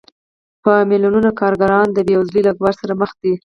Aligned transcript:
په 0.63 0.73
میلیونونو 0.89 1.29
کارګران 1.39 1.87
د 1.91 1.97
بېوزلۍ 2.07 2.41
له 2.47 2.51
ګواښ 2.57 2.75
سره 2.81 2.93
مخ 3.01 3.11
دي 3.21 3.33